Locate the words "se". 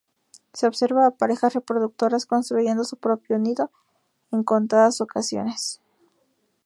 0.53-0.65